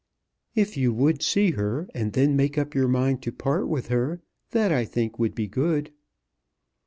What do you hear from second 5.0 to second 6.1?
would be good."